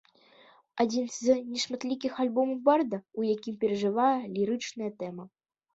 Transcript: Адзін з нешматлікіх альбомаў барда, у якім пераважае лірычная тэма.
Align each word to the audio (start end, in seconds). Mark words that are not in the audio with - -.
Адзін 0.83 1.05
з 1.15 1.35
нешматлікіх 1.51 2.11
альбомаў 2.25 2.59
барда, 2.71 2.97
у 3.19 3.29
якім 3.35 3.55
пераважае 3.67 4.19
лірычная 4.35 4.91
тэма. 5.03 5.23